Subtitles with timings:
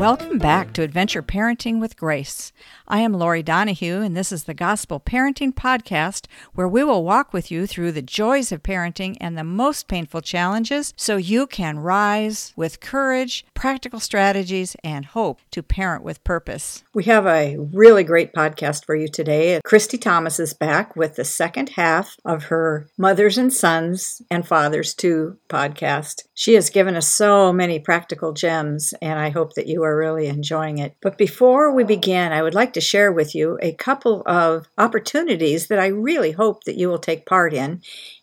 [0.00, 2.54] Welcome back to Adventure Parenting with Grace.
[2.88, 7.34] I am Laurie Donahue, and this is the Gospel Parenting Podcast, where we will walk
[7.34, 11.78] with you through the joys of parenting and the most painful challenges so you can
[11.78, 16.82] rise with courage, practical strategies, and hope to parent with purpose.
[16.94, 19.60] We have a really great podcast for you today.
[19.64, 24.94] Christie Thomas is back with the second half of her Mothers and Sons and Fathers
[24.94, 26.22] Too podcast.
[26.32, 30.26] She has given us so many practical gems, and I hope that you are really
[30.26, 30.96] enjoying it.
[31.00, 35.68] But before we begin, I would like to share with you a couple of opportunities
[35.68, 37.82] that I really hope that you will take part in.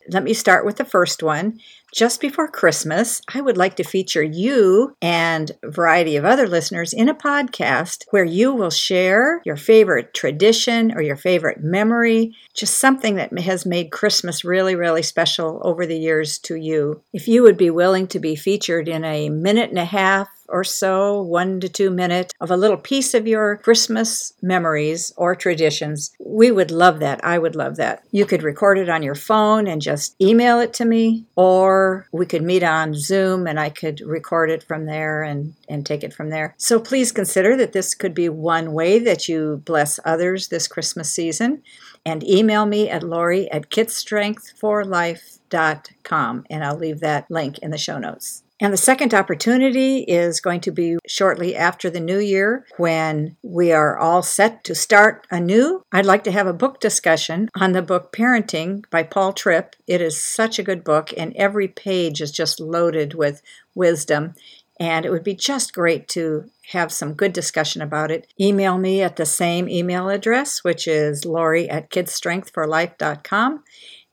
[0.10, 1.60] Let me start with the first one.
[1.98, 6.94] Just before Christmas, I would like to feature you and a variety of other listeners
[6.94, 12.78] in a podcast where you will share your favorite tradition or your favorite memory, just
[12.78, 17.02] something that has made Christmas really, really special over the years to you.
[17.14, 20.64] If you would be willing to be featured in a minute and a half or
[20.64, 26.12] so, one to two minutes, of a little piece of your Christmas memories or traditions.
[26.20, 27.24] We would love that.
[27.24, 28.04] I would love that.
[28.12, 32.26] You could record it on your phone and just email it to me, or we
[32.26, 36.14] could meet on Zoom and I could record it from there and, and take it
[36.14, 36.54] from there.
[36.58, 41.12] So please consider that this could be one way that you bless others this Christmas
[41.12, 41.64] season.
[42.06, 48.00] And email me at laurie at kidstrengthforlife.com, and I'll leave that link in the show
[48.00, 48.44] notes.
[48.60, 53.72] And the second opportunity is going to be shortly after the new year when we
[53.72, 55.84] are all set to start anew.
[55.92, 59.76] I'd like to have a book discussion on the book Parenting by Paul Tripp.
[59.86, 63.44] It is such a good book, and every page is just loaded with
[63.76, 64.34] wisdom.
[64.80, 68.28] And it would be just great to have some good discussion about it.
[68.40, 73.64] Email me at the same email address, which is laurie at kidstrengthforlife.com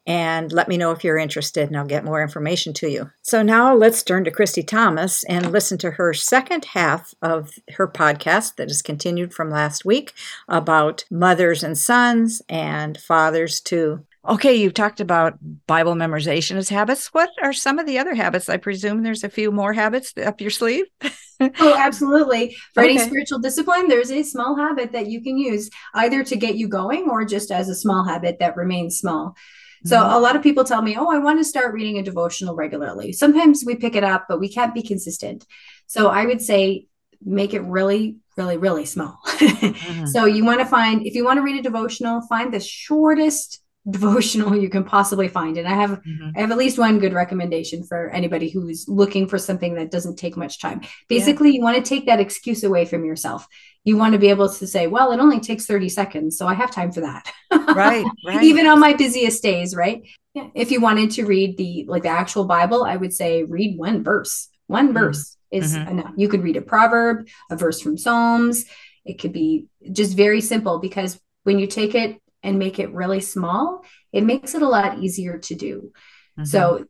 [0.06, 3.10] and let me know if you're interested and I'll get more information to you.
[3.22, 7.88] So now let's turn to Christie Thomas and listen to her second half of her
[7.88, 10.12] podcast that is continued from last week
[10.48, 14.04] about mothers and sons and fathers too.
[14.26, 17.09] Okay, you've talked about Bible memorization as habits.
[17.09, 18.48] What are some of the other habits?
[18.48, 20.86] I presume there's a few more habits up your sleeve.
[21.41, 22.56] oh, absolutely.
[22.72, 22.92] For okay.
[22.92, 26.69] any spiritual discipline, there's a small habit that you can use either to get you
[26.69, 29.36] going or just as a small habit that remains small.
[29.84, 30.15] So mm-hmm.
[30.15, 33.12] a lot of people tell me, "Oh, I want to start reading a devotional regularly."
[33.12, 35.47] Sometimes we pick it up, but we can't be consistent.
[35.87, 36.87] So I would say
[37.22, 39.19] make it really really really small.
[39.27, 40.06] mm-hmm.
[40.15, 43.61] So you want to find if you want to read a devotional, find the shortest
[43.91, 46.31] devotional you can possibly find and i have mm-hmm.
[46.34, 50.16] i have at least one good recommendation for anybody who's looking for something that doesn't
[50.16, 51.56] take much time basically yeah.
[51.56, 53.47] you want to take that excuse away from yourself
[53.84, 56.55] you want to be able to say well it only takes 30 seconds so i
[56.55, 58.43] have time for that right, right.
[58.43, 60.03] even on my busiest days right
[60.34, 60.49] yeah.
[60.55, 64.03] if you wanted to read the like the actual bible i would say read one
[64.03, 64.99] verse one mm-hmm.
[64.99, 65.91] verse is mm-hmm.
[65.91, 68.65] enough you could read a proverb a verse from psalms
[69.05, 73.21] it could be just very simple because when you take it and make it really
[73.21, 75.93] small, it makes it a lot easier to do.
[76.39, 76.45] Mm-hmm.
[76.45, 76.87] So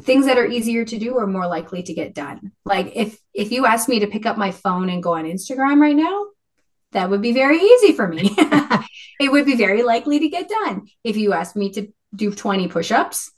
[0.00, 2.52] things that are easier to do are more likely to get done.
[2.64, 5.80] Like if if you ask me to pick up my phone and go on Instagram
[5.80, 6.26] right now,
[6.92, 8.34] that would be very easy for me.
[9.20, 10.88] it would be very likely to get done.
[11.04, 13.30] If you ask me to do 20 push-ups,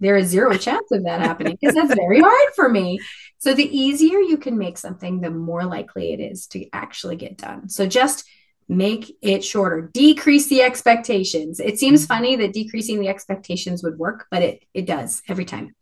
[0.00, 3.00] there is zero chance of that happening because that's very hard for me.
[3.38, 7.36] So the easier you can make something, the more likely it is to actually get
[7.36, 7.68] done.
[7.68, 8.24] So just
[8.70, 12.14] make it shorter decrease the expectations it seems mm-hmm.
[12.14, 15.74] funny that decreasing the expectations would work but it it does every time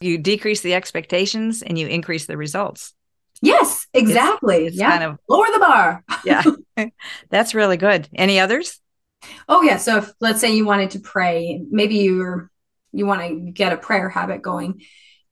[0.00, 2.94] you decrease the expectations and you increase the results
[3.42, 4.66] yes exactly.
[4.66, 4.90] it's, it's yeah.
[4.90, 6.04] kind of lower the bar.
[6.24, 6.42] Yeah.
[7.30, 8.08] That's really good.
[8.14, 8.80] Any others?
[9.48, 9.78] Oh yeah.
[9.78, 12.50] So if let's say you wanted to pray maybe you're
[12.92, 14.82] you want to get a prayer habit going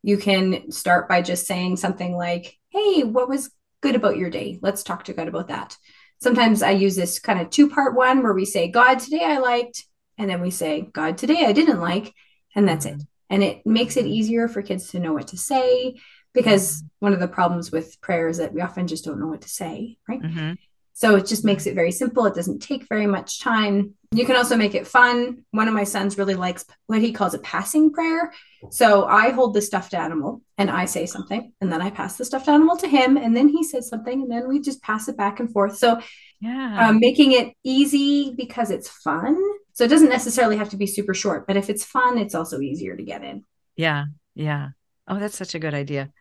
[0.02, 3.50] you can start by just saying something like hey what was
[3.84, 4.58] good about your day?
[4.62, 5.76] Let's talk to god about that.
[6.22, 9.36] Sometimes I use this kind of two part one where we say, God, today I
[9.38, 9.84] liked,
[10.16, 12.14] and then we say, God, today I didn't like,
[12.56, 12.94] and that's it.
[12.94, 13.02] Mm-hmm.
[13.28, 15.96] And it makes it easier for kids to know what to say
[16.34, 19.42] because one of the problems with prayer is that we often just don't know what
[19.42, 20.20] to say, right?
[20.20, 20.52] Mm-hmm.
[20.96, 22.24] So it just makes it very simple.
[22.26, 23.94] It doesn't take very much time.
[24.12, 25.44] You can also make it fun.
[25.50, 28.32] One of my sons really likes what he calls a passing prayer.
[28.70, 32.24] So I hold the stuffed animal and I say something, and then I pass the
[32.24, 35.16] stuffed animal to him, and then he says something, and then we just pass it
[35.16, 35.76] back and forth.
[35.76, 36.00] So,
[36.40, 39.36] yeah, um, making it easy because it's fun.
[39.72, 42.60] So it doesn't necessarily have to be super short, but if it's fun, it's also
[42.60, 43.44] easier to get in.
[43.74, 44.04] Yeah,
[44.36, 44.68] yeah.
[45.08, 46.12] Oh, that's such a good idea.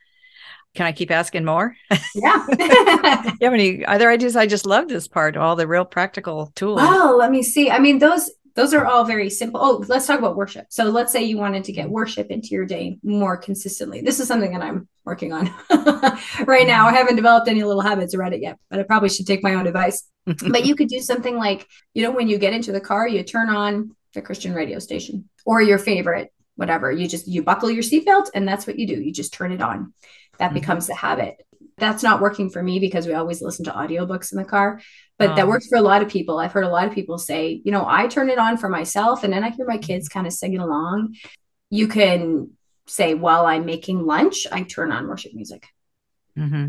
[0.75, 1.75] Can I keep asking more?
[2.15, 2.45] Yeah.
[2.59, 4.35] you have any other ideas?
[4.35, 6.79] I just love this part, all the real practical tools.
[6.81, 7.69] Oh, let me see.
[7.69, 9.59] I mean, those those are all very simple.
[9.63, 10.67] Oh, let's talk about worship.
[10.69, 14.01] So let's say you wanted to get worship into your day more consistently.
[14.01, 15.47] This is something that I'm working on
[16.45, 16.85] right now.
[16.85, 16.95] I mm-hmm.
[16.95, 19.65] haven't developed any little habits around it yet, but I probably should take my own
[19.65, 20.07] advice.
[20.25, 23.23] but you could do something like, you know, when you get into the car, you
[23.23, 26.91] turn on the Christian radio station or your favorite, whatever.
[26.91, 29.01] You just you buckle your seatbelt and that's what you do.
[29.01, 29.93] You just turn it on.
[30.39, 30.55] That mm-hmm.
[30.55, 31.35] becomes the habit.
[31.77, 34.79] That's not working for me because we always listen to audiobooks in the car,
[35.17, 35.35] but oh.
[35.35, 36.37] that works for a lot of people.
[36.37, 39.23] I've heard a lot of people say, you know, I turn it on for myself
[39.23, 41.15] and then I hear my kids kind of singing along.
[41.69, 42.51] You can
[42.87, 45.65] say, while I'm making lunch, I turn on worship music.
[46.37, 46.67] Mm-hmm.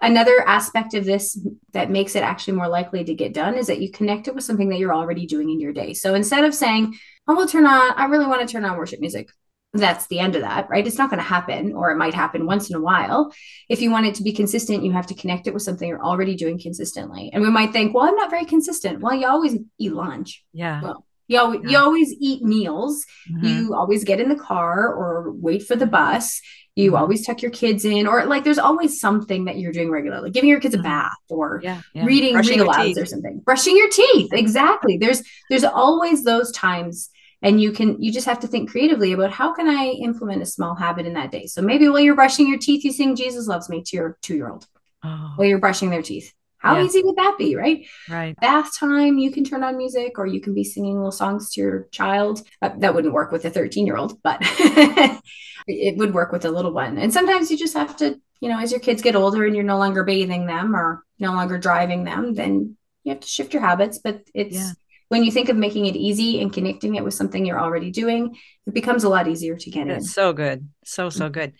[0.00, 1.38] Another aspect of this
[1.72, 4.44] that makes it actually more likely to get done is that you connect it with
[4.44, 5.94] something that you're already doing in your day.
[5.94, 6.98] So instead of saying,
[7.28, 9.28] I will turn on, I really want to turn on worship music,
[9.74, 10.86] that's the end of that, right?
[10.86, 13.32] It's not going to happen, or it might happen once in a while.
[13.70, 16.04] If you want it to be consistent, you have to connect it with something you're
[16.04, 17.30] already doing consistently.
[17.32, 19.00] And we might think, well, I'm not very consistent.
[19.00, 20.44] Well, you always eat lunch.
[20.52, 20.82] Yeah.
[20.82, 21.70] Well, you, always, yeah.
[21.70, 23.04] you always eat meals.
[23.30, 23.46] Mm-hmm.
[23.46, 26.42] You always get in the car or wait for the bus.
[26.74, 27.02] You mm-hmm.
[27.02, 30.50] always tuck your kids in, or like there's always something that you're doing regularly, giving
[30.50, 30.84] your kids a mm-hmm.
[30.84, 32.04] bath or yeah, yeah.
[32.04, 33.40] reading read alouds or something.
[33.40, 34.32] Brushing your teeth.
[34.34, 34.98] Exactly.
[34.98, 37.08] There's there's always those times
[37.42, 40.46] and you can you just have to think creatively about how can i implement a
[40.46, 41.46] small habit in that day?
[41.46, 44.36] So maybe while you're brushing your teeth you sing jesus loves me to your two
[44.36, 44.66] year old
[45.04, 45.32] oh.
[45.36, 46.32] while you're brushing their teeth.
[46.58, 46.84] How yeah.
[46.84, 47.86] easy would that be right?
[48.08, 48.36] Right.
[48.36, 51.60] Bath time you can turn on music or you can be singing little songs to
[51.60, 52.46] your child.
[52.60, 54.38] Uh, that wouldn't work with a 13 year old but
[55.66, 56.98] it would work with a little one.
[56.98, 59.64] And sometimes you just have to you know as your kids get older and you're
[59.64, 63.62] no longer bathing them or no longer driving them then you have to shift your
[63.62, 64.72] habits but it's yeah
[65.12, 68.34] when you think of making it easy and connecting it with something you're already doing,
[68.66, 70.02] it becomes a lot easier to get in.
[70.02, 70.66] so good.
[70.86, 71.32] So, so mm-hmm.
[71.32, 71.52] good.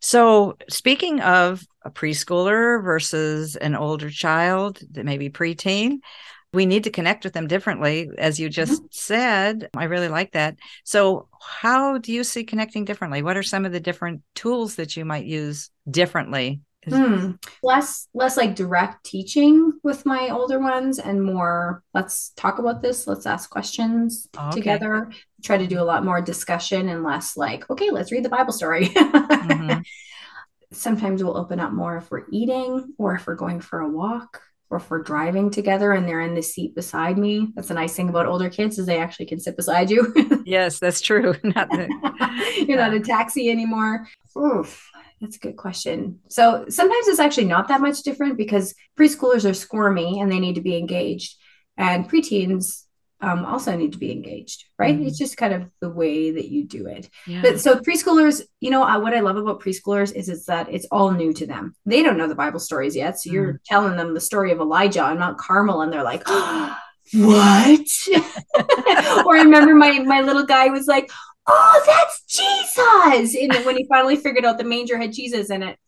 [0.00, 5.98] So, speaking of a preschooler versus an older child that may be preteen,
[6.52, 8.86] we need to connect with them differently, as you just mm-hmm.
[8.92, 9.68] said.
[9.76, 10.58] I really like that.
[10.84, 13.20] So, how do you see connecting differently?
[13.20, 17.32] What are some of the different tools that you might use differently Hmm.
[17.62, 23.06] Less less like direct teaching with my older ones and more let's talk about this,
[23.06, 24.50] let's ask questions okay.
[24.50, 25.10] together.
[25.42, 28.52] Try to do a lot more discussion and less like, okay, let's read the Bible
[28.52, 28.86] story.
[28.88, 29.80] mm-hmm.
[30.72, 34.40] Sometimes we'll open up more if we're eating or if we're going for a walk
[34.70, 37.48] or if we're driving together and they're in the seat beside me.
[37.54, 40.14] That's a nice thing about older kids is they actually can sit beside you.
[40.46, 41.34] yes, that's true.
[41.44, 44.08] Not the, You're not a taxi anymore.
[44.36, 44.88] Oof.
[45.22, 46.18] That's a good question.
[46.28, 50.56] So sometimes it's actually not that much different because preschoolers are squirmy and they need
[50.56, 51.36] to be engaged,
[51.76, 52.82] and preteens
[53.20, 54.96] um, also need to be engaged, right?
[54.96, 55.06] Mm-hmm.
[55.06, 57.08] It's just kind of the way that you do it.
[57.24, 57.40] Yeah.
[57.40, 60.88] But so preschoolers, you know, uh, what I love about preschoolers is it's that it's
[60.90, 61.76] all new to them.
[61.86, 63.64] They don't know the Bible stories yet, so you're mm-hmm.
[63.64, 66.76] telling them the story of Elijah and Mount Carmel, and they're like, oh,
[67.14, 67.86] "What?"
[69.24, 71.08] or I remember my my little guy was like,
[71.46, 73.36] oh, that's Jesus.
[73.40, 75.78] And when he finally figured out the manger had Jesus in it,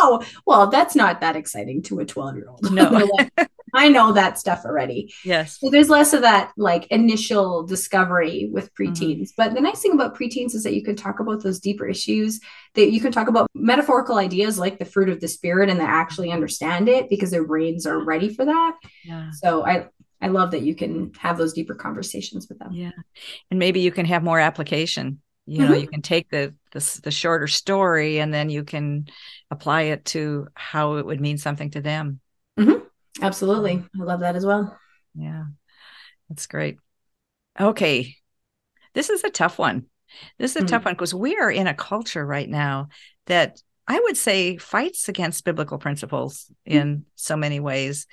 [0.00, 0.20] wow.
[0.46, 2.72] Well, that's not that exciting to a 12 year old.
[2.72, 3.08] No.
[3.72, 5.14] I know that stuff already.
[5.24, 5.58] Yes.
[5.60, 9.28] So there's less of that like initial discovery with preteens.
[9.28, 9.34] Mm-hmm.
[9.36, 12.40] But the nice thing about preteens is that you can talk about those deeper issues,
[12.74, 15.84] that you can talk about metaphorical ideas like the fruit of the spirit and they
[15.84, 18.76] actually understand it because their brains are ready for that.
[19.04, 19.30] Yeah.
[19.32, 19.86] So I
[20.20, 22.72] I love that you can have those deeper conversations with them.
[22.72, 22.90] Yeah.
[23.50, 25.20] And maybe you can have more application.
[25.46, 25.80] You know, mm-hmm.
[25.80, 29.06] you can take the, the the shorter story and then you can
[29.50, 32.20] apply it to how it would mean something to them.
[32.58, 32.84] Mm-hmm.
[33.20, 33.84] Absolutely.
[34.00, 34.78] I love that as well.
[35.14, 35.44] Yeah.
[36.28, 36.76] That's great.
[37.58, 38.16] Okay.
[38.94, 39.86] This is a tough one.
[40.38, 40.66] This is a mm-hmm.
[40.68, 42.88] tough one because we are in a culture right now
[43.26, 46.78] that I would say fights against biblical principles mm-hmm.
[46.78, 48.06] in so many ways.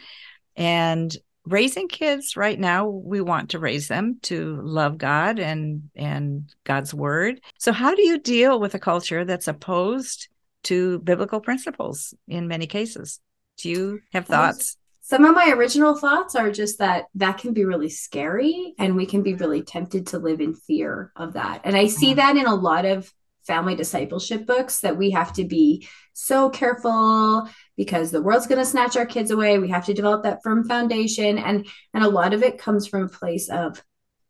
[0.55, 1.15] And
[1.47, 6.93] raising kids right now we want to raise them to love god and and god's
[6.93, 7.41] word.
[7.57, 10.29] So how do you deal with a culture that's opposed
[10.63, 13.19] to biblical principles in many cases?
[13.57, 14.77] Do you have thoughts?
[15.07, 19.05] some of my original thoughts are just that that can be really scary and we
[19.05, 21.61] can be really tempted to live in fear of that.
[21.63, 22.17] And i see mm-hmm.
[22.17, 23.11] that in a lot of
[23.45, 27.47] family discipleship books that we have to be so careful
[27.77, 30.67] because the world's going to snatch our kids away we have to develop that firm
[30.67, 33.81] foundation and and a lot of it comes from a place of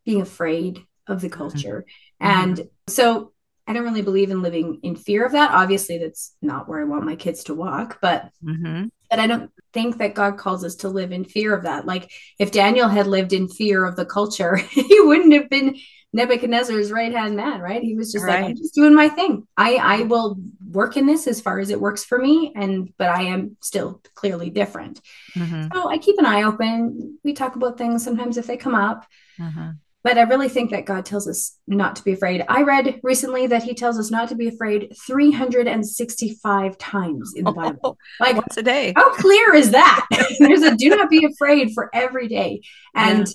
[0.06, 1.38] being afraid of the mm-hmm.
[1.38, 1.86] culture
[2.22, 2.50] mm-hmm.
[2.50, 3.32] and so
[3.66, 6.86] i don't really believe in living in fear of that obviously that's not where i
[6.86, 8.86] want my kids to walk but mm-hmm.
[9.10, 12.12] But i don't think that god calls us to live in fear of that like
[12.40, 15.76] if daniel had lived in fear of the culture he wouldn't have been
[16.14, 17.82] Nebuchadnezzar's right hand man, right?
[17.82, 18.42] He was just right.
[18.42, 19.46] like, I'm just doing my thing.
[19.58, 20.38] I I will
[20.72, 24.02] work in this as far as it works for me, and but I am still
[24.16, 25.02] clearly different.
[25.36, 25.68] Mm-hmm.
[25.74, 27.20] So I keep an eye open.
[27.24, 29.06] We talk about things sometimes if they come up.
[29.40, 29.72] Mm-hmm.
[30.08, 32.46] But I really think that God tells us not to be afraid.
[32.48, 37.52] I read recently that He tells us not to be afraid 365 times in the
[37.52, 37.78] Bible.
[37.84, 38.94] Oh, like once a day.
[38.96, 40.08] How clear is that?
[40.40, 42.62] There's a do not be afraid for every day.
[42.96, 43.34] And yeah.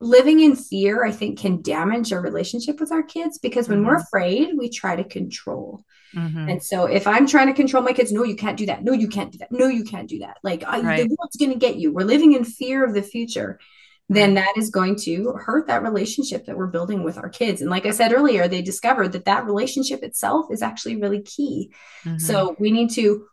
[0.00, 3.88] living in fear, I think, can damage our relationship with our kids because when mm-hmm.
[3.88, 5.84] we're afraid, we try to control.
[6.16, 6.48] Mm-hmm.
[6.48, 8.82] And so if I'm trying to control my kids, no, you can't do that.
[8.82, 9.52] No, you can't do that.
[9.52, 10.38] No, you can't do that.
[10.42, 10.84] Like right.
[10.84, 11.92] I, the world's going to get you.
[11.92, 13.58] We're living in fear of the future.
[14.08, 17.62] Then that is going to hurt that relationship that we're building with our kids.
[17.62, 21.72] And like I said earlier, they discovered that that relationship itself is actually really key.
[22.04, 22.18] Mm-hmm.
[22.18, 23.26] So we need to,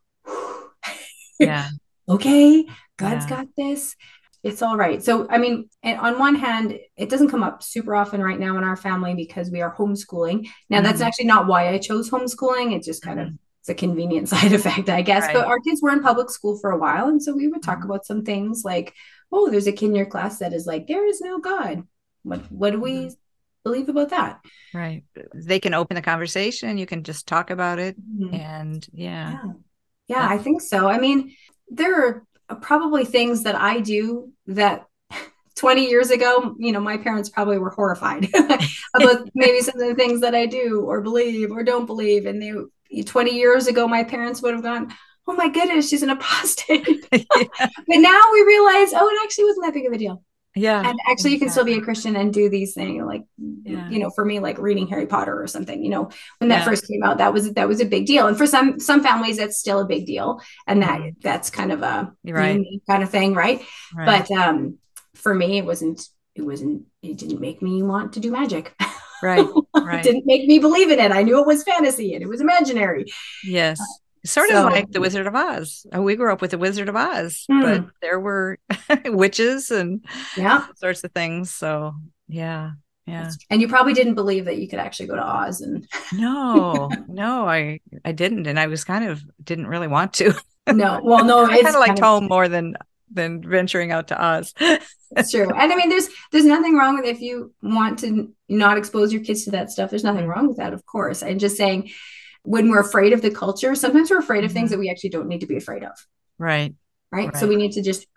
[1.40, 1.70] yeah,
[2.10, 2.66] okay,
[2.98, 3.38] God's yeah.
[3.38, 3.96] got this
[4.44, 5.04] it's all right.
[5.04, 8.64] So, I mean, on one hand, it doesn't come up super often right now in
[8.64, 10.48] our family because we are homeschooling.
[10.70, 10.86] Now, mm-hmm.
[10.86, 12.76] that's actually not why I chose homeschooling.
[12.76, 13.30] It just kind mm-hmm.
[13.30, 15.26] of it's a convenient side effect, I guess.
[15.26, 15.36] Right.
[15.36, 17.80] But our kids were in public school for a while, and so we would talk
[17.80, 17.92] mm-hmm.
[17.92, 18.96] about some things like,
[19.32, 21.84] "Oh, there's a kid in your class that is like, there is no God.
[22.24, 23.14] What what do we mm-hmm.
[23.64, 24.42] believe about that?"
[24.74, 25.04] Right.
[25.34, 26.78] They can open the conversation.
[26.78, 28.34] You can just talk about it, mm-hmm.
[28.34, 29.32] and yeah.
[29.32, 29.52] yeah,
[30.08, 30.88] yeah, I think so.
[30.88, 31.36] I mean,
[31.70, 32.24] there are
[32.56, 34.86] probably things that I do that
[35.56, 38.28] 20 years ago, you know, my parents probably were horrified
[38.96, 42.26] about maybe some of the things that I do or believe or don't believe.
[42.26, 44.94] And they 20 years ago, my parents would have gone,
[45.28, 46.88] Oh my goodness, she's an apostate.
[47.12, 47.20] yeah.
[47.58, 50.24] But now we realize, oh, it actually wasn't that big of a deal.
[50.56, 50.88] Yeah.
[50.88, 53.24] And actually you can still be a Christian and do these things like
[53.64, 53.90] yeah.
[53.90, 56.10] you know, for me like reading Harry Potter or something, you know,
[56.40, 56.66] when that yeah.
[56.66, 58.28] first came out, that was that was a big deal.
[58.28, 61.20] And for some some families that's still a big deal and that mm-hmm.
[61.22, 62.66] that's kind of a right.
[62.90, 63.64] kind of thing, right?
[63.96, 64.28] right?
[64.28, 64.78] But um
[65.16, 68.76] for me it wasn't it wasn't it didn't make me want to do magic.
[69.24, 69.48] Right.
[69.74, 70.00] Right.
[70.00, 71.12] it didn't make me believe in it.
[71.12, 73.06] I knew it was fantasy and it was imaginary.
[73.44, 73.80] Yes.
[73.80, 73.86] Uh,
[74.24, 75.86] Sort so, of like the Wizard of Oz.
[75.96, 77.62] Uh, we grew up with the Wizard of Oz, hmm.
[77.62, 78.60] but there were
[79.06, 80.06] witches and
[80.38, 81.52] yeah, sorts of things.
[81.52, 81.96] So
[82.28, 82.72] yeah,
[83.08, 83.32] yeah.
[83.50, 87.48] And you probably didn't believe that you could actually go to Oz and no, no,
[87.48, 90.34] I I didn't, and I was kind of didn't really want to.
[90.72, 92.76] no, well, no, I kind of liked home more than
[93.12, 94.54] than venturing out to Oz.
[95.12, 95.50] That's true.
[95.50, 99.24] And I mean, there's there's nothing wrong with if you want to not expose your
[99.24, 99.90] kids to that stuff.
[99.90, 101.24] There's nothing wrong with that, of course.
[101.24, 101.90] I'm just saying
[102.44, 104.78] when we're afraid of the culture, sometimes we're afraid of things mm-hmm.
[104.78, 105.92] that we actually don't need to be afraid of.
[106.38, 106.74] Right.
[107.12, 107.28] Right.
[107.28, 107.38] right.
[107.38, 108.08] So we need to just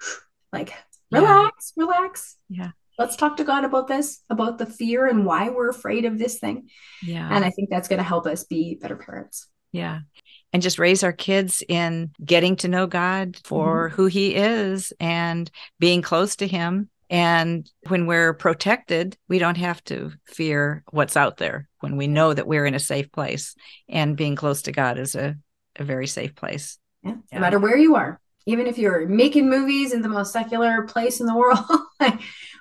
[0.53, 0.73] like
[1.11, 1.85] relax, yeah.
[1.85, 2.37] relax.
[2.49, 2.71] Yeah.
[2.99, 6.39] Let's talk to God about this, about the fear and why we're afraid of this
[6.39, 6.69] thing.
[7.03, 7.29] Yeah.
[7.31, 9.49] And I think that's going to help us be better parents.
[9.73, 10.01] Yeah.
[10.53, 13.97] And just raise our kids in getting to know God for mm-hmm.
[13.97, 15.51] who he is and
[15.81, 21.37] being close to him and when we're protected, we don't have to fear what's out
[21.37, 23.55] there when we know that we're in a safe place.
[23.89, 25.37] And being close to God is a,
[25.77, 26.79] a very safe place.
[27.03, 27.17] Yeah.
[27.31, 27.39] yeah.
[27.39, 31.21] No matter where you are, even if you're making movies in the most secular place
[31.21, 31.59] in the world,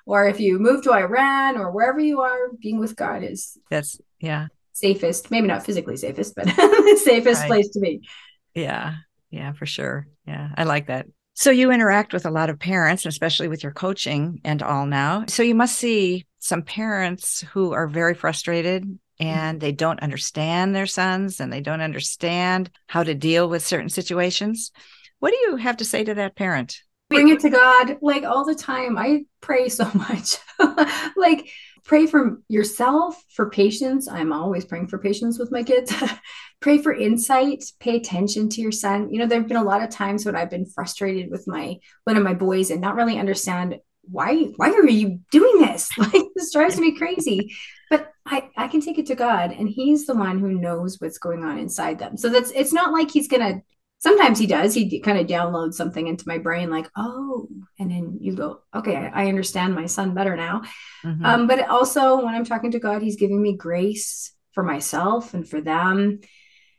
[0.05, 3.99] or if you move to Iran or wherever you are, being with God is that's
[4.19, 5.31] yeah safest.
[5.31, 7.47] Maybe not physically safest, but the safest right.
[7.47, 8.07] place to be.
[8.53, 8.95] Yeah,
[9.29, 10.07] yeah, for sure.
[10.27, 11.07] Yeah, I like that.
[11.35, 15.25] So you interact with a lot of parents, especially with your coaching and all now.
[15.27, 20.85] So you must see some parents who are very frustrated and they don't understand their
[20.85, 24.71] sons and they don't understand how to deal with certain situations.
[25.19, 26.81] What do you have to say to that parent?
[27.09, 28.97] Bring it to God like all the time.
[28.97, 30.37] I pray so much.
[31.15, 31.49] like
[31.85, 34.07] pray for yourself, for patience.
[34.07, 35.93] I'm always praying for patience with my kids.
[36.61, 39.11] pray for insight, pay attention to your son.
[39.11, 42.17] You know, there've been a lot of times when I've been frustrated with my one
[42.17, 45.89] of my boys and not really understand why why are you doing this?
[45.97, 47.53] Like this drives me crazy.
[47.89, 51.17] But I I can take it to God and he's the one who knows what's
[51.17, 52.17] going on inside them.
[52.17, 53.61] So that's it's not like he's going to
[54.03, 57.47] sometimes he does he kind of downloads something into my brain like oh
[57.79, 60.61] and then you go okay i, I understand my son better now
[61.03, 61.25] mm-hmm.
[61.25, 65.47] um, but also when i'm talking to god he's giving me grace for myself and
[65.47, 66.19] for them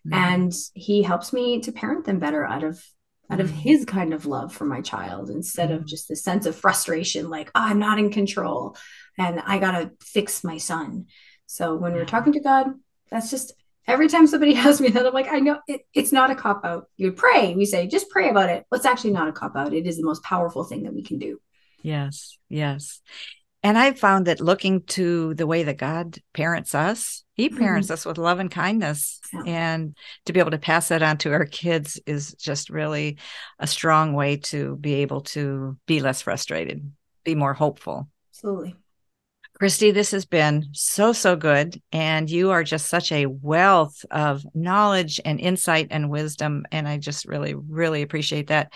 [0.07, 0.13] mm-hmm.
[0.13, 2.85] and he helps me to parent them better out of
[3.31, 3.59] out of mm-hmm.
[3.59, 5.89] his kind of love for my child instead of mm-hmm.
[5.89, 8.77] just the sense of frustration like oh, i'm not in control
[9.19, 11.07] and i gotta fix my son
[11.47, 12.67] so when we're talking to god
[13.11, 13.55] that's just
[13.87, 16.65] every time somebody asks me that, I'm like, I know it, it's not a cop
[16.65, 16.89] out.
[16.97, 17.55] You pray.
[17.55, 18.65] We say, just pray about it.
[18.69, 19.75] What's actually not a cop out.
[19.75, 21.41] It is the most powerful thing that we can do.
[21.83, 22.39] Yes.
[22.49, 23.01] Yes.
[23.63, 27.59] And I've found that looking to the way that God parents us, He mm-hmm.
[27.59, 27.95] parents mm-hmm.
[27.95, 29.21] us with love and kindness.
[29.33, 29.43] Yeah.
[29.47, 33.17] And to be able to pass that on to our kids is just really
[33.59, 36.93] a strong way to be able to be less frustrated,
[37.25, 38.09] be more hopeful.
[38.35, 38.77] Absolutely.
[39.65, 41.81] Christie, this has been so, so good.
[41.91, 46.67] And you are just such a wealth of knowledge and insight and wisdom.
[46.71, 48.75] And I just really, really appreciate that.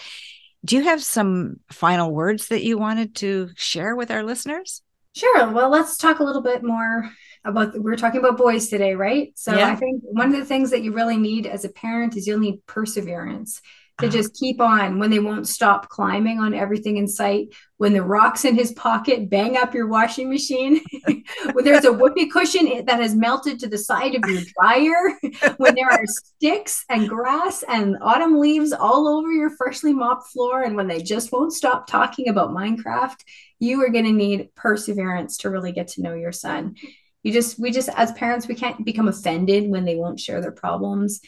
[0.65, 4.81] Do you have some final words that you wanted to share with our listeners?
[5.15, 5.51] Sure.
[5.51, 7.11] Well, let's talk a little bit more
[7.45, 9.33] about we're talking about boys today, right?
[9.35, 9.69] So yeah.
[9.69, 12.41] I think one of the things that you really need as a parent is you'll
[12.41, 13.61] need perseverance
[13.99, 14.17] to uh-huh.
[14.17, 17.49] just keep on when they won't stop climbing on everything in sight.
[17.79, 20.81] When the rocks in his pocket bang up your washing machine.
[21.53, 25.19] when there's a whoopee cushion that has melted to the side of your dryer.
[25.57, 30.63] when there are sticks and grass and autumn leaves all over your freshly mopped floor.
[30.63, 33.21] And when they just won't stop talking about Minecraft,
[33.59, 36.77] you are going to need perseverance to really get to know your son.
[37.25, 40.53] You just, we just, as parents, we can't become offended when they won't share their
[40.53, 41.21] problems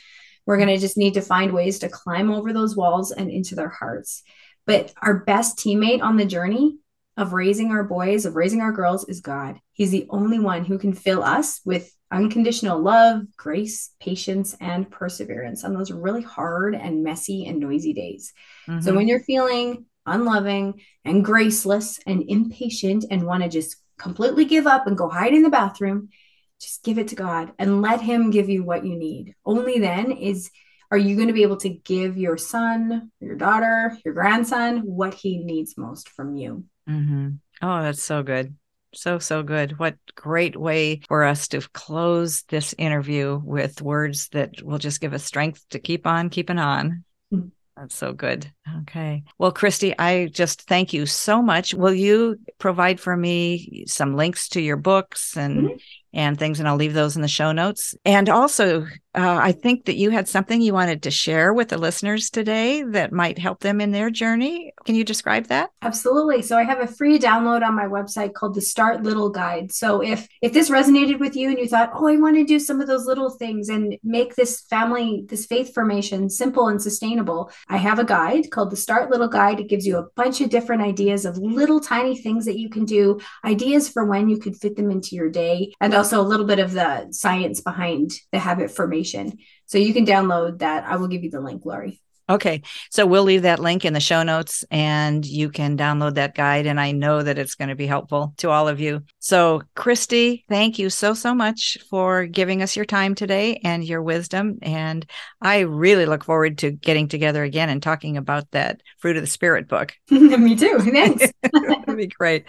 [0.47, 3.55] we're going to just need to find ways to climb over those walls and into
[3.55, 4.23] their hearts.
[4.67, 6.79] But our best teammate on the journey
[7.17, 9.59] of raising our boys, of raising our girls, is God.
[9.73, 15.65] He's the only one who can fill us with unconditional love, grace, patience, and perseverance
[15.65, 18.33] on those really hard and messy and noisy days.
[18.69, 18.81] Mm-hmm.
[18.81, 24.67] So when you're feeling unloving and graceless and impatient and want to just completely give
[24.67, 26.09] up and go hide in the bathroom,
[26.61, 29.35] just give it to God and let him give you what you need.
[29.45, 30.51] Only then is
[30.91, 35.15] are you going to be able to give your son, your daughter, your grandson what
[35.15, 36.65] he needs most from you.
[36.89, 37.29] Mm-hmm.
[37.63, 38.57] Oh, that's so good.
[38.93, 39.79] So, so good.
[39.79, 45.15] What great way for us to close this interview with words that will just give
[45.15, 47.05] us strength to keep on keeping on.
[47.33, 47.49] Mm-hmm.
[47.77, 48.51] That's so good.
[48.79, 49.23] Okay.
[49.39, 51.75] Well, Christie, I just thank you so much.
[51.75, 55.77] Will you provide for me some links to your books and mm-hmm
[56.13, 57.95] and things, and I'll leave those in the show notes.
[58.05, 58.83] And also,
[59.15, 62.83] uh, I think that you had something you wanted to share with the listeners today
[62.83, 64.73] that might help them in their journey.
[64.85, 65.71] Can you describe that?
[65.83, 66.43] Absolutely.
[66.43, 69.73] So I have a free download on my website called the Start Little Guide.
[69.73, 72.59] So if if this resonated with you and you thought, oh, I want to do
[72.59, 77.51] some of those little things and make this family, this faith formation simple and sustainable,
[77.69, 79.59] I have a guide called the Start Little Guide.
[79.59, 82.85] It gives you a bunch of different ideas of little tiny things that you can
[82.85, 86.45] do, ideas for when you could fit them into your day, and also a little
[86.45, 89.39] bit of the science behind the habit formation.
[89.65, 90.85] So you can download that.
[90.85, 92.03] I will give you the link, Laurie.
[92.31, 92.63] Okay.
[92.91, 96.67] So we'll leave that link in the show notes and you can download that guide.
[96.67, 99.03] And I know that it's going to be helpful to all of you.
[99.19, 104.01] So, Christie, thank you so, so much for giving us your time today and your
[104.01, 104.59] wisdom.
[104.63, 105.05] And
[105.43, 109.27] I really look forward to getting together again and talking about that Fruit of the
[109.27, 109.93] Spirit book.
[110.11, 110.79] Me too.
[110.79, 111.27] Thanks.
[111.53, 112.45] That'd be great.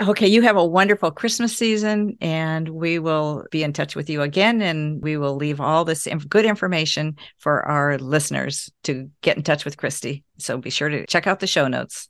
[0.00, 4.22] Okay, you have a wonderful Christmas season, and we will be in touch with you
[4.22, 4.62] again.
[4.62, 9.42] And we will leave all this inf- good information for our listeners to get in
[9.42, 10.22] touch with Christie.
[10.38, 12.08] So be sure to check out the show notes.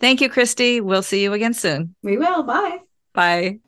[0.00, 0.82] Thank you, Christie.
[0.82, 1.94] We'll see you again soon.
[2.02, 2.42] We will.
[2.42, 2.78] Bye.
[3.14, 3.60] Bye.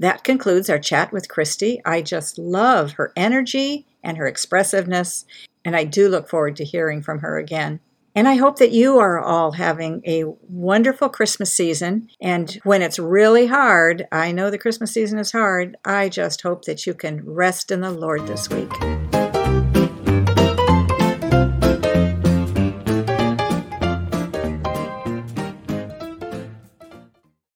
[0.00, 1.80] That concludes our chat with Christie.
[1.84, 5.24] I just love her energy and her expressiveness,
[5.64, 7.78] and I do look forward to hearing from her again.
[8.14, 12.08] And I hope that you are all having a wonderful Christmas season.
[12.20, 15.76] And when it's really hard, I know the Christmas season is hard.
[15.84, 18.70] I just hope that you can rest in the Lord this week.